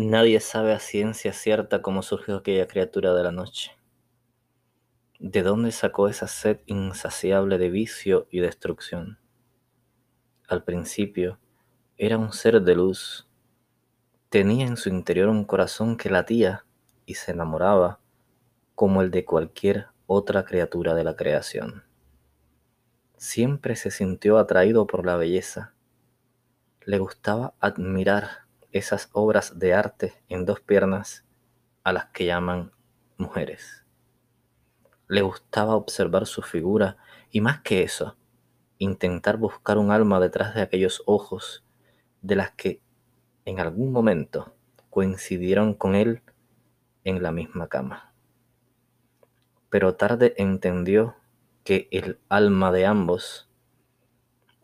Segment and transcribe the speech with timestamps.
[0.00, 3.72] Nadie sabe a ciencia cierta cómo surgió aquella criatura de la noche.
[5.18, 9.18] ¿De dónde sacó esa sed insaciable de vicio y destrucción?
[10.46, 11.40] Al principio
[11.96, 13.28] era un ser de luz.
[14.28, 16.64] Tenía en su interior un corazón que latía
[17.04, 17.98] y se enamoraba
[18.76, 21.82] como el de cualquier otra criatura de la creación.
[23.16, 25.74] Siempre se sintió atraído por la belleza.
[26.82, 28.47] Le gustaba admirar
[28.78, 31.24] esas obras de arte en dos piernas
[31.84, 32.72] a las que llaman
[33.16, 33.84] mujeres.
[35.08, 36.96] Le gustaba observar su figura
[37.30, 38.16] y más que eso,
[38.78, 41.64] intentar buscar un alma detrás de aquellos ojos
[42.22, 42.80] de las que
[43.44, 44.54] en algún momento
[44.90, 46.22] coincidieron con él
[47.04, 48.12] en la misma cama.
[49.70, 51.16] Pero tarde entendió
[51.64, 53.50] que el alma de ambos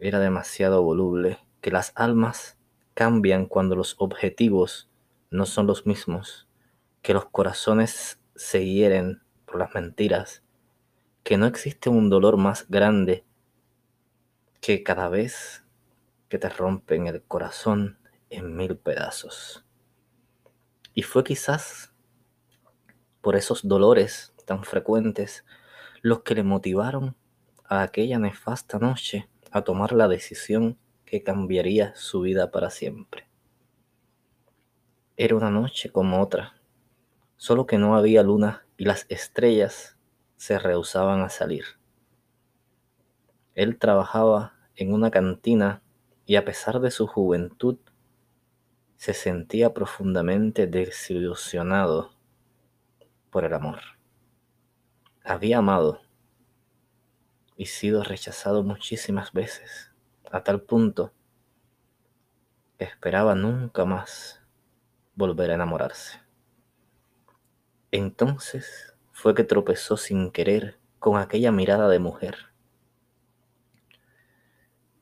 [0.00, 2.57] era demasiado voluble, que las almas
[2.98, 4.90] cambian cuando los objetivos
[5.30, 6.48] no son los mismos,
[7.00, 10.42] que los corazones se hieren por las mentiras,
[11.22, 13.24] que no existe un dolor más grande
[14.60, 15.64] que cada vez
[16.28, 19.64] que te rompen el corazón en mil pedazos.
[20.92, 21.94] Y fue quizás
[23.20, 25.44] por esos dolores tan frecuentes
[26.02, 27.14] los que le motivaron
[27.62, 33.26] a aquella nefasta noche a tomar la decisión que cambiaría su vida para siempre.
[35.16, 36.60] Era una noche como otra,
[37.36, 39.96] solo que no había luna y las estrellas
[40.36, 41.64] se rehusaban a salir.
[43.54, 45.82] Él trabajaba en una cantina
[46.26, 47.78] y a pesar de su juventud,
[48.96, 52.12] se sentía profundamente desilusionado
[53.30, 53.80] por el amor.
[55.24, 56.00] Había amado
[57.56, 59.87] y sido rechazado muchísimas veces
[60.30, 61.12] a tal punto
[62.78, 64.40] que esperaba nunca más
[65.14, 66.20] volver a enamorarse.
[67.90, 72.52] Entonces fue que tropezó sin querer con aquella mirada de mujer.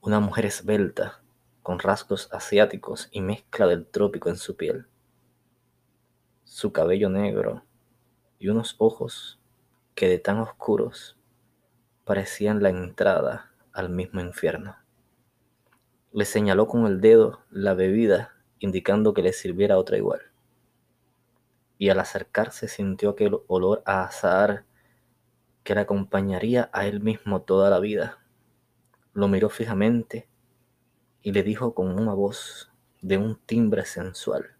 [0.00, 1.22] Una mujer esbelta,
[1.62, 4.86] con rasgos asiáticos y mezcla del trópico en su piel.
[6.44, 7.64] Su cabello negro
[8.38, 9.40] y unos ojos
[9.96, 11.18] que de tan oscuros
[12.04, 14.85] parecían la entrada al mismo infierno.
[16.16, 20.22] Le señaló con el dedo la bebida, indicando que le sirviera otra igual.
[21.76, 24.64] Y al acercarse sintió aquel olor a azahar
[25.62, 28.18] que le acompañaría a él mismo toda la vida.
[29.12, 30.26] Lo miró fijamente
[31.20, 32.72] y le dijo con una voz
[33.02, 34.56] de un timbre sensual,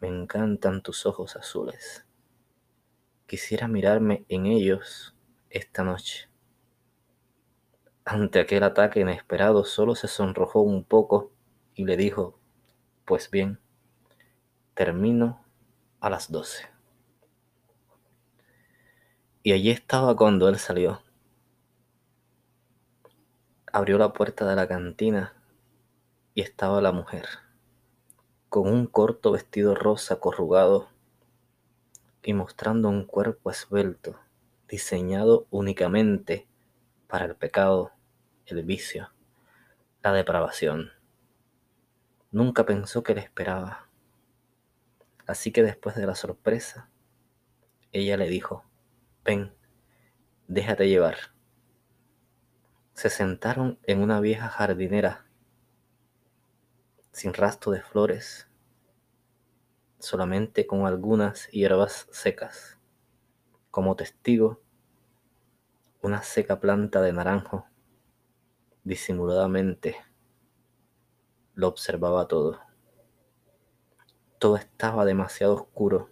[0.00, 2.06] me encantan tus ojos azules.
[3.26, 5.14] Quisiera mirarme en ellos
[5.50, 6.30] esta noche.
[8.06, 11.32] Ante aquel ataque inesperado solo se sonrojó un poco
[11.74, 12.38] y le dijo,
[13.06, 13.58] pues bien,
[14.74, 15.42] termino
[16.00, 16.68] a las doce.
[19.42, 21.02] Y allí estaba cuando él salió.
[23.72, 25.32] Abrió la puerta de la cantina
[26.34, 27.26] y estaba la mujer,
[28.50, 30.88] con un corto vestido rosa corrugado
[32.22, 34.16] y mostrando un cuerpo esbelto,
[34.68, 36.46] diseñado únicamente
[37.14, 37.92] para el pecado
[38.44, 39.12] el vicio,
[40.02, 40.90] la depravación.
[42.32, 43.88] Nunca pensó que le esperaba.
[45.24, 46.90] Así que después de la sorpresa,
[47.92, 48.64] ella le dijo,
[49.22, 49.54] ven,
[50.48, 51.14] déjate llevar.
[52.94, 55.24] Se sentaron en una vieja jardinera,
[57.12, 58.48] sin rastro de flores,
[60.00, 62.76] solamente con algunas hierbas secas,
[63.70, 64.63] como testigo,
[66.04, 67.66] una seca planta de naranjo
[68.82, 69.96] Disimuladamente
[71.54, 72.60] lo observaba todo.
[74.38, 76.10] Todo estaba demasiado oscuro.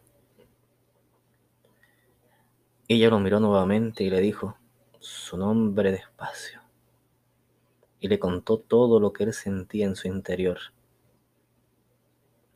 [2.89, 4.57] Ella lo miró nuevamente y le dijo
[5.01, 6.63] su nombre despacio.
[8.01, 10.59] Y le contó todo lo que él sentía en su interior.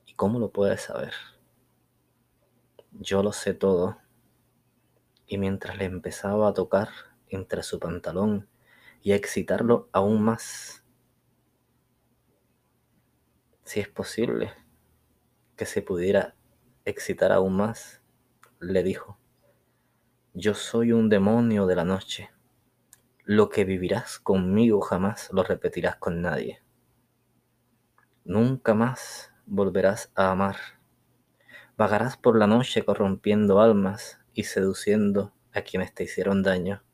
[0.07, 1.13] ¿Y cómo lo puedes saber?
[2.93, 3.99] Yo lo sé todo.
[5.27, 6.89] Y mientras le empezaba a tocar
[7.29, 8.49] entre su pantalón
[9.03, 10.85] y excitarlo aún más.
[13.65, 14.53] Si es posible
[15.57, 16.37] que se pudiera
[16.85, 18.03] excitar aún más,
[18.61, 19.19] le dijo,
[20.35, 22.31] yo soy un demonio de la noche.
[23.25, 26.63] Lo que vivirás conmigo jamás lo repetirás con nadie.
[28.25, 30.57] Nunca más volverás a amar.
[31.77, 36.86] Vagarás por la noche corrompiendo almas y seduciendo a quienes te hicieron daño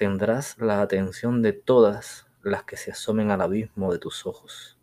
[0.00, 4.78] tendrás la atención de todas las que se asomen al abismo de tus ojos,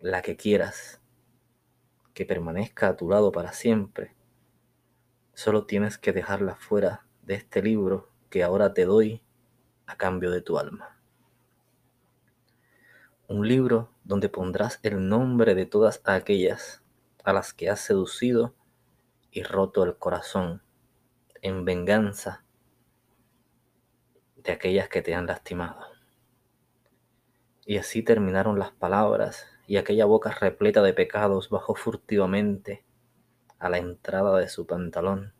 [0.00, 1.00] la que quieras,
[2.12, 4.14] que permanezca a tu lado para siempre,
[5.32, 9.22] solo tienes que dejarla fuera de este libro que ahora te doy
[9.86, 11.00] a cambio de tu alma.
[13.28, 16.82] Un libro donde pondrás el nombre de todas aquellas
[17.24, 18.54] a las que has seducido
[19.30, 20.60] y roto el corazón
[21.40, 22.44] en venganza
[24.42, 25.86] de aquellas que te han lastimado.
[27.64, 32.84] Y así terminaron las palabras y aquella boca repleta de pecados bajó furtivamente
[33.58, 35.32] a la entrada de su pantalón.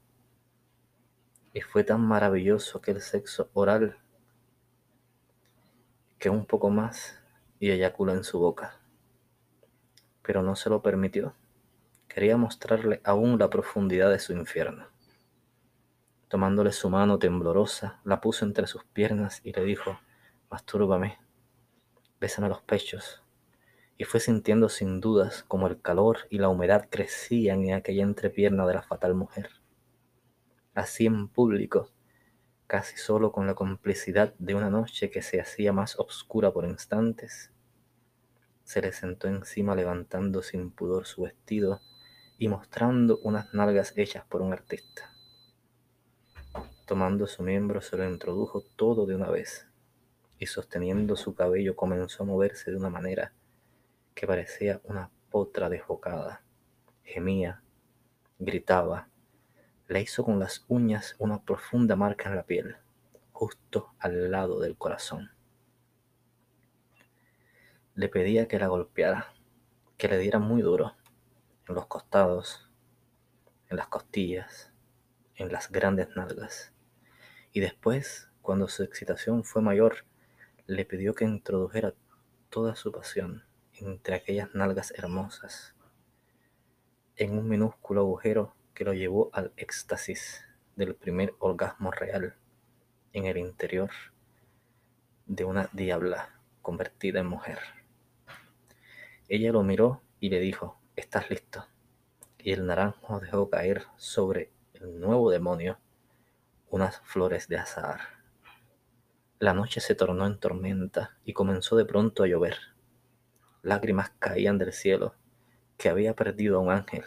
[1.53, 3.99] Y fue tan maravilloso aquel sexo oral
[6.19, 7.21] que un poco más
[7.59, 8.81] y eyaculó en su boca.
[10.23, 11.35] Pero no se lo permitió.
[12.07, 14.92] Quería mostrarle aún la profundidad de su infierno.
[16.33, 19.99] Tomándole su mano temblorosa, la puso entre sus piernas y le dijo,
[20.51, 21.19] Mastúrbame,
[22.21, 23.23] bésame los pechos.
[23.99, 28.67] Y fue sintiendo sin dudas como el calor y la humedad crecían en aquella entrepierna
[28.67, 29.51] de la fatal mujer.
[30.73, 31.91] Así en público,
[32.67, 37.53] casi solo con la complicidad de una noche que se hacía más oscura por instantes,
[38.65, 41.83] se le sentó encima levantando sin pudor su vestido
[42.39, 45.12] y mostrando unas nalgas hechas por un artista.
[46.87, 49.69] Tomando su miembro se lo introdujo todo de una vez
[50.41, 53.33] y sosteniendo su cabello comenzó a moverse de una manera
[54.17, 56.43] que parecía una potra desbocada.
[57.05, 57.63] Gemía,
[58.41, 59.09] gritaba,
[59.87, 62.77] le hizo con las uñas una profunda marca en la piel,
[63.31, 65.31] justo al lado del corazón.
[67.95, 69.33] Le pedía que la golpeara,
[69.97, 70.97] que le diera muy duro,
[71.69, 72.69] en los costados,
[73.69, 74.72] en las costillas,
[75.43, 76.73] en las grandes nalgas.
[77.53, 80.07] Y después, cuando su excitación fue mayor,
[80.67, 81.95] le pidió que introdujera
[82.49, 83.45] toda su pasión
[83.75, 85.75] entre aquellas nalgas hermosas,
[87.17, 90.45] en un minúsculo agujero que lo llevó al éxtasis
[90.77, 92.37] del primer orgasmo real
[93.13, 93.91] en el interior
[95.27, 97.59] de una diabla convertida en mujer.
[99.29, 101.67] Ella lo miró y le dijo, ¿estás listo?
[102.39, 104.51] Y el naranjo dejó caer sobre
[104.83, 105.79] nuevo demonio
[106.71, 108.01] unas flores de azahar.
[109.39, 112.57] La noche se tornó en tormenta y comenzó de pronto a llover.
[113.63, 115.15] Lágrimas caían del cielo,
[115.77, 117.05] que había perdido a un ángel,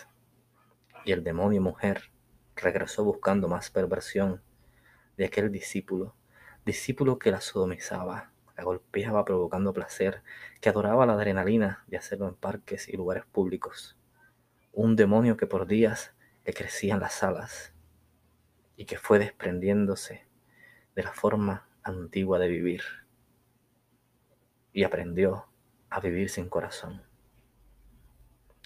[1.04, 2.12] y el demonio mujer
[2.56, 4.42] regresó buscando más perversión
[5.18, 6.16] de aquel discípulo,
[6.66, 10.24] discípulo que la sodomizaba, la golpeaba provocando placer,
[10.62, 13.98] que adoraba la adrenalina de hacerlo en parques y lugares públicos.
[14.72, 16.15] Un demonio que por días
[16.46, 17.74] le crecían las alas
[18.78, 20.28] y que fue desprendiéndose
[20.96, 22.82] de la forma antigua de vivir
[24.72, 25.48] y aprendió
[25.90, 27.04] a vivir sin corazón.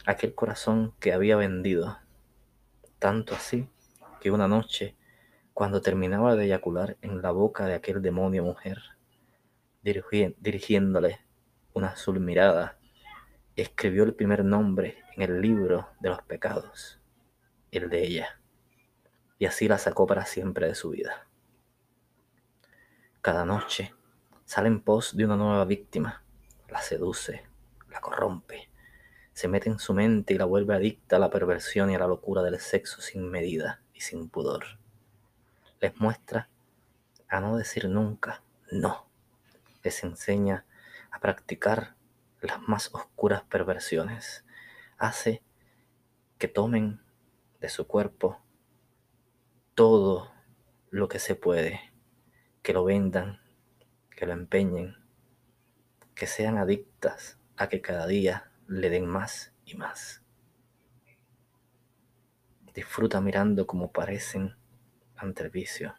[0.06, 2.00] Aquel corazón que había vendido,
[2.98, 3.70] tanto así
[4.20, 4.98] que una noche,
[5.54, 8.81] cuando terminaba de eyacular en la boca de aquel demonio mujer,
[9.84, 11.20] dirigiéndole
[11.74, 12.80] una azul mirada,
[13.56, 16.99] escribió el primer nombre en el libro de los pecados,
[17.71, 18.39] el de ella,
[19.38, 21.27] y así la sacó para siempre de su vida.
[23.21, 23.94] Cada noche
[24.45, 26.24] sale en pos de una nueva víctima,
[26.69, 27.45] la seduce,
[27.89, 28.69] la corrompe,
[29.33, 32.07] se mete en su mente y la vuelve adicta a la perversión y a la
[32.07, 34.66] locura del sexo sin medida y sin pudor.
[35.80, 36.49] Les muestra
[37.28, 39.09] a no decir nunca no
[39.83, 40.66] les enseña
[41.11, 41.95] a practicar
[42.42, 44.45] las más oscuras perversiones.
[44.97, 45.42] Hace
[46.38, 47.02] que tomen
[47.59, 48.42] de su cuerpo
[49.75, 50.31] todo
[50.89, 51.80] lo que se puede,
[52.61, 53.39] que lo vendan,
[54.16, 54.97] que lo empeñen,
[56.16, 60.23] que sean adictas a que cada día le den más y más.
[62.73, 64.56] Disfruta mirando cómo parecen
[65.16, 65.95] ante el vicio.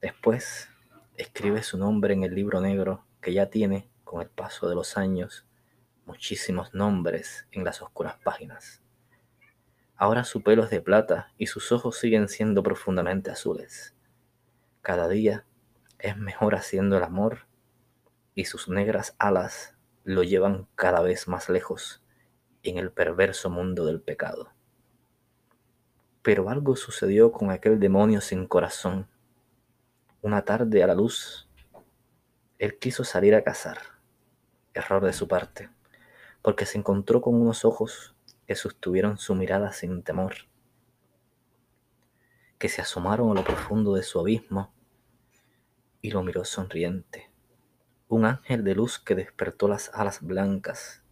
[0.00, 0.68] Después
[1.16, 4.96] escribe su nombre en el libro negro que ya tiene, con el paso de los
[4.96, 5.46] años,
[6.06, 8.82] muchísimos nombres en las oscuras páginas.
[10.00, 13.96] Ahora su pelo es de plata y sus ojos siguen siendo profundamente azules.
[14.80, 15.44] Cada día
[15.98, 17.48] es mejor haciendo el amor
[18.36, 22.00] y sus negras alas lo llevan cada vez más lejos
[22.62, 24.52] en el perverso mundo del pecado.
[26.22, 29.08] Pero algo sucedió con aquel demonio sin corazón
[30.22, 31.48] una tarde a la luz,
[32.60, 33.78] él quiso salir a cazar.
[34.74, 35.70] Error de su parte,
[36.40, 38.14] porque se encontró con unos ojos
[38.48, 40.32] que sostuvieron su mirada sin temor,
[42.58, 44.72] que se asomaron a lo profundo de su abismo
[46.00, 47.30] y lo miró sonriente.
[48.08, 51.02] Un ángel de luz que despertó las alas blancas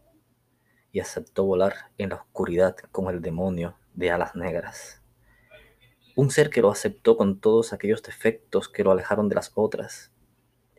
[0.93, 5.03] y aceptó volar en la oscuridad con el demonio de alas negras.
[6.15, 10.11] Un ser que lo aceptó con todos aquellos defectos que lo alejaron de las otras.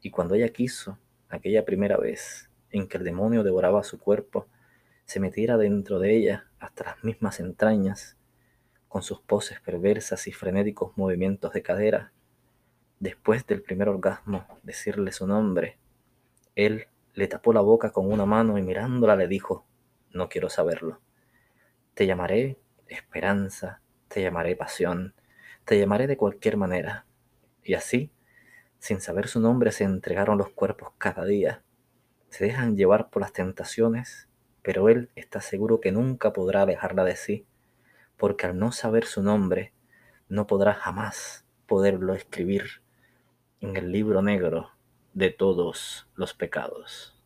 [0.01, 0.97] Y cuando ella quiso,
[1.29, 4.47] aquella primera vez en que el demonio devoraba su cuerpo,
[5.07, 8.17] se metiera dentro de ella hasta las mismas entrañas,
[8.87, 12.11] con sus poses perversas y frenéticos movimientos de cadera,
[12.99, 15.77] después del primer orgasmo decirle su nombre,
[16.55, 19.65] él le tapó la boca con una mano y mirándola le dijo,
[20.11, 20.99] no quiero saberlo.
[21.93, 25.15] Te llamaré esperanza, te llamaré pasión,
[25.63, 27.05] te llamaré de cualquier manera.
[27.63, 28.11] Y así,
[28.79, 31.63] sin saber su nombre, se entregaron los cuerpos cada día.
[32.29, 34.26] Se dejan llevar por las tentaciones,
[34.67, 37.45] pero él está seguro que nunca podrá alejarla de sí,
[38.17, 39.71] porque al no saber su nombre,
[40.27, 42.81] no podrá jamás poderlo escribir
[43.61, 44.71] en el libro negro
[45.13, 47.16] de todos los pecados.